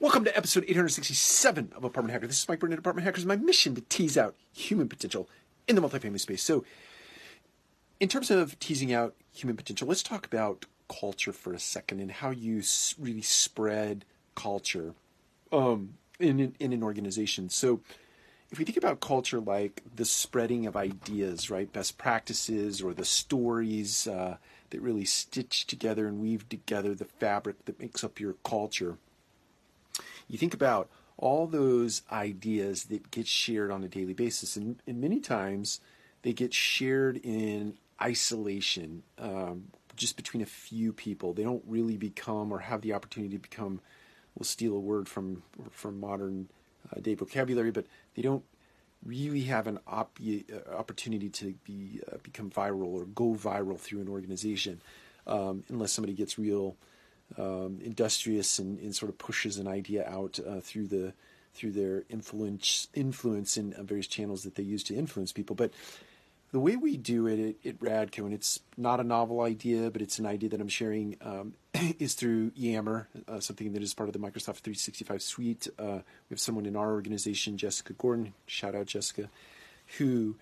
Welcome 0.00 0.24
to 0.24 0.34
episode 0.34 0.64
867 0.64 1.74
of 1.76 1.84
Apartment 1.84 2.14
Hacker. 2.14 2.26
This 2.26 2.42
is 2.42 2.48
Mike 2.48 2.58
Burnett, 2.58 2.78
Apartment 2.78 3.04
Hackers. 3.04 3.26
My 3.26 3.36
mission 3.36 3.74
to 3.74 3.82
tease 3.82 4.16
out 4.16 4.34
human 4.50 4.88
potential 4.88 5.28
in 5.68 5.76
the 5.76 5.82
multifamily 5.82 6.18
space. 6.18 6.42
So, 6.42 6.64
in 8.00 8.08
terms 8.08 8.30
of 8.30 8.58
teasing 8.58 8.94
out 8.94 9.14
human 9.30 9.58
potential, 9.58 9.86
let's 9.86 10.02
talk 10.02 10.24
about 10.24 10.64
culture 10.88 11.34
for 11.34 11.52
a 11.52 11.58
second 11.58 12.00
and 12.00 12.10
how 12.10 12.30
you 12.30 12.62
really 12.98 13.20
spread 13.20 14.06
culture 14.34 14.94
um, 15.52 15.98
in, 16.18 16.54
in 16.58 16.72
an 16.72 16.82
organization. 16.82 17.50
So, 17.50 17.82
if 18.50 18.58
we 18.58 18.64
think 18.64 18.78
about 18.78 19.00
culture 19.00 19.38
like 19.38 19.82
the 19.94 20.06
spreading 20.06 20.64
of 20.64 20.78
ideas, 20.78 21.50
right, 21.50 21.70
best 21.70 21.98
practices 21.98 22.80
or 22.80 22.94
the 22.94 23.04
stories 23.04 24.06
uh, 24.06 24.38
that 24.70 24.80
really 24.80 25.04
stitch 25.04 25.66
together 25.66 26.06
and 26.06 26.20
weave 26.20 26.48
together 26.48 26.94
the 26.94 27.04
fabric 27.04 27.66
that 27.66 27.78
makes 27.78 28.02
up 28.02 28.18
your 28.18 28.36
culture 28.42 28.96
you 30.30 30.38
think 30.38 30.54
about 30.54 30.88
all 31.16 31.46
those 31.46 32.02
ideas 32.10 32.84
that 32.84 33.10
get 33.10 33.26
shared 33.26 33.70
on 33.70 33.84
a 33.84 33.88
daily 33.88 34.14
basis, 34.14 34.56
and, 34.56 34.80
and 34.86 35.00
many 35.00 35.20
times 35.20 35.80
they 36.22 36.32
get 36.32 36.54
shared 36.54 37.18
in 37.18 37.76
isolation, 38.00 39.02
um, 39.18 39.64
just 39.96 40.16
between 40.16 40.42
a 40.42 40.46
few 40.46 40.92
people. 40.92 41.34
They 41.34 41.42
don't 41.42 41.64
really 41.66 41.96
become 41.96 42.52
or 42.52 42.60
have 42.60 42.80
the 42.80 42.94
opportunity 42.94 43.36
to 43.36 43.42
become. 43.42 43.80
We'll 44.34 44.46
steal 44.46 44.76
a 44.76 44.80
word 44.80 45.08
from 45.08 45.42
from 45.70 46.00
modern 46.00 46.48
uh, 46.94 47.00
day 47.00 47.14
vocabulary, 47.14 47.72
but 47.72 47.86
they 48.14 48.22
don't 48.22 48.44
really 49.04 49.42
have 49.42 49.66
an 49.66 49.78
op- 49.86 50.18
uh, 50.22 50.74
opportunity 50.74 51.28
to 51.30 51.54
be 51.64 52.00
uh, 52.10 52.16
become 52.22 52.50
viral 52.50 52.86
or 52.86 53.04
go 53.06 53.34
viral 53.34 53.78
through 53.78 54.00
an 54.00 54.08
organization, 54.08 54.80
um, 55.26 55.64
unless 55.68 55.92
somebody 55.92 56.14
gets 56.14 56.38
real 56.38 56.76
um, 57.38 57.78
industrious 57.82 58.58
and, 58.58 58.78
and, 58.80 58.94
sort 58.94 59.10
of 59.10 59.18
pushes 59.18 59.58
an 59.58 59.68
idea 59.68 60.06
out 60.08 60.38
uh, 60.46 60.60
through 60.60 60.88
the 60.88 61.12
through 61.54 61.72
their 61.72 62.04
influence 62.08 62.88
influence 62.94 63.56
in 63.56 63.72
uh, 63.74 63.82
various 63.82 64.06
channels 64.06 64.42
that 64.44 64.54
they 64.54 64.62
use 64.62 64.82
to 64.84 64.94
influence 64.94 65.32
people. 65.32 65.56
But 65.56 65.72
the 66.52 66.60
way 66.60 66.76
we 66.76 66.96
do 66.96 67.26
it 67.26 67.56
at, 67.64 67.68
at 67.68 67.80
Radco, 67.80 68.24
and 68.24 68.34
it's 68.34 68.60
not 68.76 69.00
a 69.00 69.04
novel 69.04 69.40
idea, 69.40 69.90
but 69.90 70.02
it's 70.02 70.18
an 70.18 70.26
idea 70.26 70.48
that 70.50 70.60
I'm 70.60 70.68
sharing, 70.68 71.16
um, 71.20 71.54
is 71.98 72.14
through 72.14 72.52
Yammer, 72.56 73.08
uh, 73.28 73.40
something 73.40 73.72
that 73.72 73.82
is 73.82 73.94
part 73.94 74.08
of 74.08 74.12
the 74.12 74.18
Microsoft 74.18 74.58
365 74.58 75.22
suite. 75.22 75.68
Uh, 75.78 76.00
we 76.28 76.34
have 76.34 76.40
someone 76.40 76.66
in 76.66 76.74
our 76.74 76.92
organization, 76.92 77.56
Jessica 77.56 77.92
Gordon, 77.92 78.34
shout 78.46 78.74
out 78.74 78.86
Jessica, 78.86 79.30
who 79.98 80.36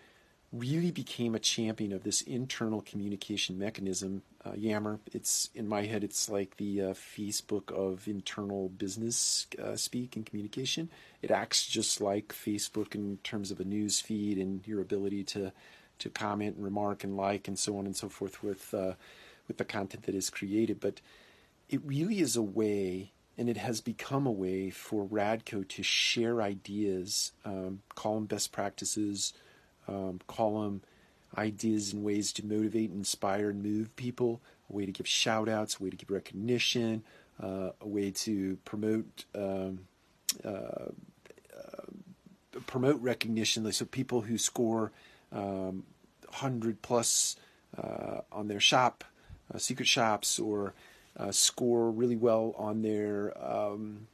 really 0.53 0.91
became 0.91 1.35
a 1.35 1.39
champion 1.39 1.93
of 1.93 2.05
this 2.05 2.23
internal 2.23 2.81
communication 2.81 3.59
mechanism. 3.59 4.23
Uh, 4.45 4.53
Yammer, 4.57 4.99
it's 5.13 5.51
in 5.55 5.69
my 5.69 5.85
head, 5.85 6.03
it's 6.03 6.29
like 6.31 6.57
the 6.57 6.81
uh, 6.81 6.95
Facebook 6.95 7.71
of 7.71 8.09
internal 8.09 8.71
business 8.71 9.47
uh, 9.63 9.77
speak 9.77 10.17
and 10.17 10.25
communication. 10.25 10.89
It 11.21 11.31
acts 11.31 11.67
just 11.67 12.01
like 12.01 12.29
Facebook 12.29 12.95
in 12.95 13.19
terms 13.23 13.51
of 13.51 13.61
a 13.61 13.65
news 13.65 14.01
feed 14.01 14.39
and 14.39 14.67
your 14.67 14.81
ability 14.81 15.25
to 15.25 15.53
to 15.99 16.09
comment 16.09 16.55
and 16.55 16.65
remark 16.65 17.03
and 17.03 17.17
like 17.17 17.49
and 17.49 17.59
so 17.59 17.77
on 17.77 17.85
and 17.85 17.97
so 17.97 18.09
forth 18.09 18.43
with 18.43 18.73
uh, 18.73 18.93
with 19.49 19.59
the 19.59 19.65
content 19.65 20.05
that 20.05 20.15
is 20.15 20.31
created. 20.31 20.81
But 20.81 21.01
it 21.69 21.83
really 21.85 22.21
is 22.21 22.37
a 22.37 22.43
way. 22.43 23.13
And 23.37 23.49
it 23.49 23.57
has 23.57 23.81
become 23.81 24.27
a 24.27 24.33
way 24.33 24.69
for 24.71 25.07
Radco 25.07 25.67
to 25.69 25.83
share 25.85 26.43
ideas, 26.43 27.31
um, 27.45 27.83
call 27.95 28.17
them 28.17 28.25
best 28.25 28.51
practices, 28.51 29.33
um, 29.89 30.21
column 30.27 30.83
ideas 31.37 31.93
and 31.93 32.05
ways 32.05 32.33
to 32.35 32.47
motivate, 32.47 32.91
inspire, 32.91 33.51
and 33.51 33.63
move 33.63 33.95
people, 33.97 34.41
a 34.71 34.73
way 34.73 34.87
to 34.87 34.93
give 34.93 35.07
shout 35.07 35.49
outs, 35.49 35.79
a 35.79 35.85
way 35.85 35.91
to 35.91 35.97
give 35.97 36.11
recognition, 36.11 37.03
uh, 37.43 37.71
a 37.81 37.87
way 37.87 38.11
to 38.11 38.57
promote 38.65 39.25
um, 39.35 39.81
uh, 40.45 40.49
uh, 40.49 40.91
promote 42.67 43.01
recognition. 43.01 43.71
So 43.73 43.85
people 43.85 44.23
who 44.23 44.39
score 44.39 44.93
um, 45.33 45.85
100 46.25 46.83
plus 46.83 47.37
uh, 47.77 48.21
on 48.33 48.49
their 48.49 48.61
shop, 48.61 49.05
uh, 49.53 49.59
secret 49.59 49.87
shops, 49.87 50.39
or 50.39 50.75
score 51.31 51.91
really 51.91 52.15
well 52.15 52.55
on 52.57 52.83
their 52.83 53.33
um, 53.45 54.07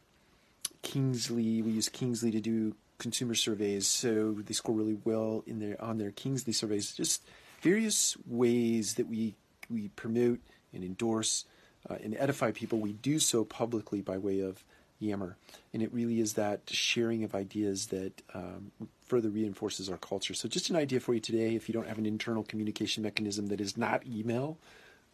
Kingsley. 0.80 1.60
We 1.60 1.72
use 1.72 1.88
Kingsley 1.90 2.30
to 2.30 2.40
do 2.40 2.74
consumer 3.04 3.34
surveys, 3.34 3.86
so 3.86 4.32
they 4.46 4.54
score 4.54 4.74
really 4.74 4.96
well 5.04 5.44
in 5.46 5.58
their 5.58 5.76
on 5.78 5.98
their 5.98 6.10
Kingsley 6.10 6.54
surveys. 6.54 6.94
Just 6.94 7.22
various 7.60 8.16
ways 8.26 8.94
that 8.94 9.06
we 9.06 9.34
we 9.68 9.88
promote 9.88 10.40
and 10.72 10.82
endorse 10.82 11.44
uh, 11.88 11.96
and 12.02 12.16
edify 12.18 12.50
people. 12.50 12.78
We 12.78 12.94
do 12.94 13.18
so 13.18 13.44
publicly 13.44 14.00
by 14.00 14.16
way 14.16 14.40
of 14.40 14.64
Yammer, 15.00 15.36
and 15.74 15.82
it 15.82 15.92
really 15.92 16.18
is 16.18 16.32
that 16.32 16.62
sharing 16.68 17.24
of 17.24 17.34
ideas 17.34 17.88
that 17.88 18.22
um, 18.32 18.72
further 19.04 19.28
reinforces 19.28 19.90
our 19.90 19.98
culture. 19.98 20.32
So, 20.32 20.48
just 20.48 20.70
an 20.70 20.76
idea 20.76 20.98
for 20.98 21.12
you 21.12 21.20
today: 21.20 21.54
if 21.54 21.68
you 21.68 21.74
don't 21.74 21.86
have 21.86 21.98
an 21.98 22.06
internal 22.06 22.42
communication 22.42 23.02
mechanism 23.02 23.48
that 23.48 23.60
is 23.60 23.76
not 23.76 24.06
email. 24.06 24.56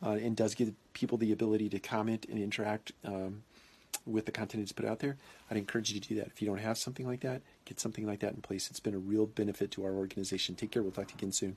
Uh, 0.03 0.13
and 0.13 0.35
does 0.35 0.55
give 0.55 0.73
people 0.95 1.19
the 1.19 1.31
ability 1.31 1.69
to 1.69 1.79
comment 1.79 2.25
and 2.31 2.39
interact 2.39 2.91
um, 3.05 3.43
with 4.11 4.27
the 4.27 4.33
content 4.33 4.63
that's 4.63 4.73
put 4.73 4.87
out 4.87 4.99
there, 4.99 5.17
I'd 5.51 5.57
encourage 5.57 5.91
you 5.93 6.01
to 6.01 6.09
do 6.09 6.15
that. 6.17 6.29
If 6.29 6.43
you 6.43 6.49
don't 6.49 6.59
have 6.59 6.79
something 6.79 7.07
like 7.07 7.21
that, 7.21 7.43
get 7.65 7.81
something 7.81 8.07
like 8.07 8.21
that 8.21 8.35
in 8.35 8.41
place. 8.41 8.71
It's 8.71 8.81
been 8.81 8.95
a 8.95 8.99
real 8.99 9.27
benefit 9.27 9.71
to 9.73 9.85
our 9.85 9.93
organization. 9.93 10.55
Take 10.55 10.71
care. 10.71 10.83
We'll 10.83 10.93
talk 10.93 11.09
to 11.09 11.15
you 11.15 11.19
again 11.19 11.33
soon. 11.33 11.57